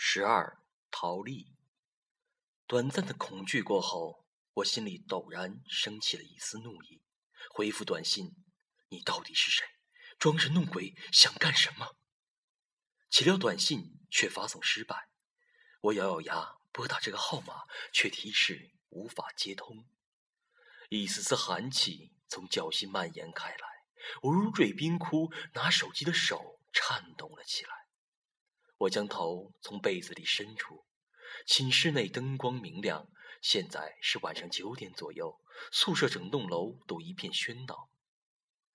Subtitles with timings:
[0.00, 1.56] 十二逃离。
[2.68, 4.24] 短暂的恐惧过后，
[4.54, 7.02] 我心里陡然升起了一丝怒意。
[7.50, 8.36] 回复短信
[8.90, 9.66] ：“你到底是谁？
[10.16, 11.96] 装神弄鬼，想干什么？”
[13.10, 15.08] 岂料短信却发送失败。
[15.80, 19.88] 我咬咬牙，拨打这个号码，却提示无法接通。
[20.90, 23.66] 一丝丝寒气从脚心蔓延开来，
[24.22, 27.87] 我如坠冰窟，拿手机的手颤动了起来。
[28.78, 30.86] 我将头从被子里伸出，
[31.46, 33.08] 寝室内灯光明亮。
[33.40, 37.88] 现在是晚上九点左右，宿舍整栋楼都一片喧闹。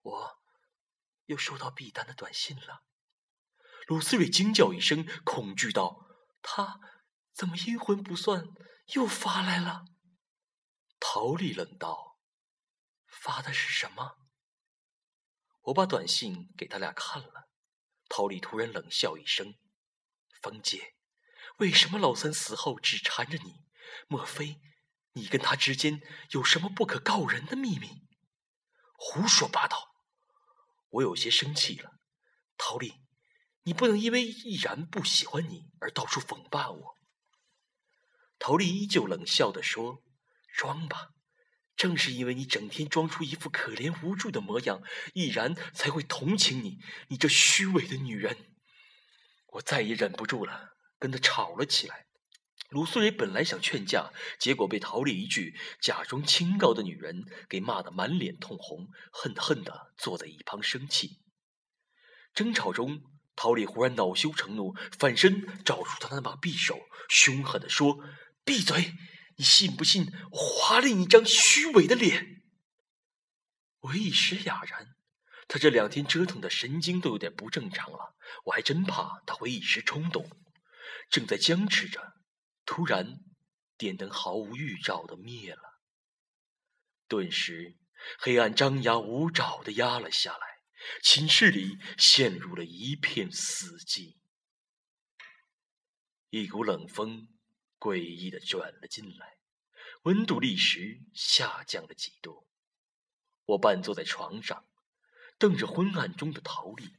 [0.00, 0.38] 我
[1.26, 2.84] 又收到毕丹的短信了。
[3.86, 6.06] 鲁思睿惊叫一声，恐惧道
[6.40, 6.80] ：“他
[7.32, 8.48] 怎么阴魂不散，
[8.94, 9.84] 又发来了？”
[10.98, 12.18] 陶丽冷道
[13.06, 14.16] ：“发的是什么？”
[15.64, 17.48] 我把短信给他俩看了。
[18.08, 19.54] 陶丽突然冷笑一声。
[20.46, 20.94] 方姐，
[21.58, 23.64] 为什么老三死后只缠着你？
[24.06, 24.60] 莫非
[25.14, 28.04] 你跟他之间有什么不可告人的秘密？
[28.92, 29.76] 胡说八道！
[30.90, 31.98] 我有些生气了。
[32.56, 32.94] 陶丽，
[33.64, 36.94] 你不能因为毅然不喜欢你而到处讽谤我。
[38.38, 40.04] 陶丽依旧冷笑的说
[40.56, 41.08] ：“装吧，
[41.74, 44.80] 正是因为你整天装出一副可怜无助的模样，
[45.12, 46.78] 毅然才会同情你。
[47.08, 48.52] 你这虚伪的女人！”
[49.56, 52.06] 我再也忍不住了，跟他吵了起来。
[52.68, 61.20] 鲁思蕊本来想劝架，结果被陶丽一句假装清高的女人给骂得满脸通红，恨恨地坐在一旁生气。
[62.34, 63.00] 争吵中，
[63.34, 67.98] 陶丽忽然恼羞成怒，反身找出他那把匕首，凶狠地说
[68.44, 68.92] ：“闭嘴！
[69.36, 72.42] 你信不信我划了你一张虚伪的脸？”
[73.80, 74.95] 我一时哑然。
[75.48, 80.28] 他这两天折腾的神经都有点不正常了，我还真怕他会一时冲动。
[81.08, 82.14] 正在僵持着，
[82.64, 83.20] 突然
[83.78, 85.80] 电灯毫无预兆的灭了，
[87.06, 87.76] 顿时
[88.18, 90.58] 黑暗张牙舞爪的压了下来，
[91.00, 94.16] 寝室里陷入了一片死寂。
[96.30, 97.28] 一股冷风
[97.78, 99.38] 诡异的转了进来，
[100.02, 102.48] 温度立时下降了几度。
[103.44, 104.66] 我半坐在床上。
[105.38, 106.90] 瞪着昏暗中的陶丽，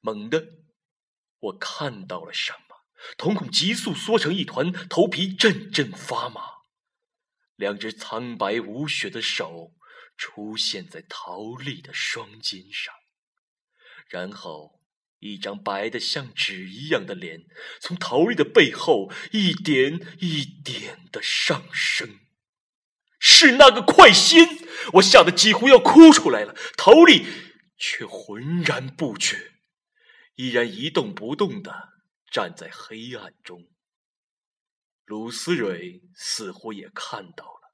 [0.00, 0.44] 猛地，
[1.38, 2.76] 我看到了什么？
[3.16, 6.42] 瞳孔急速缩成一团，头皮阵阵发麻。
[7.56, 9.72] 两只苍白无血的手
[10.16, 12.94] 出现在陶丽的双肩上，
[14.08, 14.80] 然后
[15.18, 17.44] 一张白的像纸一样的脸
[17.80, 22.18] 从陶丽的背后一点一点的上升。
[23.18, 24.48] 是那个快仙！
[24.94, 26.56] 我吓得几乎要哭出来了。
[26.76, 27.26] 陶丽。
[27.80, 29.54] 却浑然不觉，
[30.34, 31.88] 依然一动不动的
[32.30, 33.66] 站在黑暗中。
[35.06, 37.72] 鲁思蕊似乎也看到了，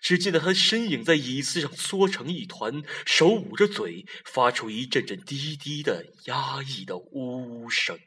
[0.00, 7.98] 只见他的身影在椅子上缩成一团，手捂着嘴，发出一阵阵低低的压抑的呜呜声。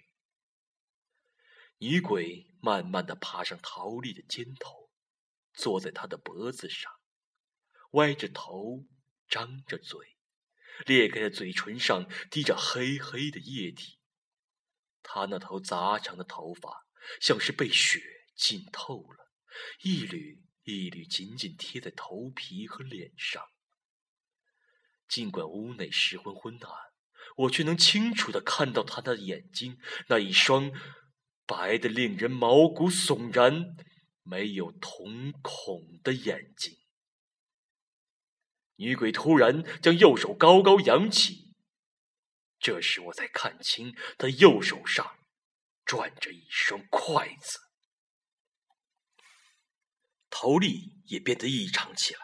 [1.79, 4.89] 女鬼慢慢的爬上陶丽的肩头，
[5.53, 6.89] 坐在她的脖子上，
[7.91, 8.85] 歪着头，
[9.27, 10.14] 张着嘴。
[10.85, 13.99] 裂开的嘴唇上滴着黑黑的液体，
[15.01, 16.87] 他那头杂长的头发
[17.21, 18.01] 像是被血
[18.35, 19.31] 浸透了，
[19.83, 23.43] 一缕一缕紧紧贴在头皮和脸上。
[25.07, 26.71] 尽管屋内十分昏暗，
[27.37, 30.71] 我却能清楚的看到他的眼睛，那一双
[31.45, 33.75] 白的令人毛骨悚然、
[34.23, 36.75] 没有瞳孔的眼睛。
[38.77, 41.53] 女鬼突然将右手高高扬起，
[42.59, 45.19] 这时我才看清，她右手上
[45.85, 47.59] 转着一双筷子。
[50.29, 52.19] 陶丽也变得异常起来，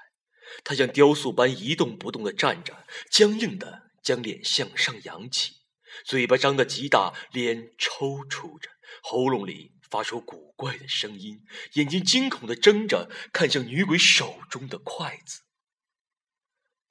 [0.64, 5.62] 她像雕塑般一动不动的站着，僵硬的将脸向上扬起，
[6.06, 8.70] 嘴巴张得极大，脸抽搐着，
[9.02, 11.42] 喉咙里发出古怪的声音，
[11.76, 15.44] 眼睛惊恐的睁着，看向女鬼手中的筷子。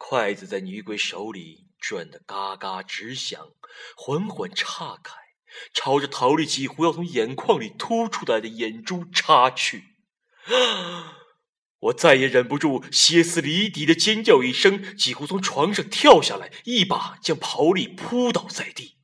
[0.02, 3.38] 筷子在女鬼手里转得嘎嘎直响，
[3.94, 5.14] 缓缓岔开，
[5.75, 9.85] 朝着陶丽几乎要从眼眶里凸出来的眼珠插去。
[11.81, 19.00] 我再也忍不住，歇斯底里的尖叫一声，几乎从床上跳下来，一把将陶丽扑倒在地。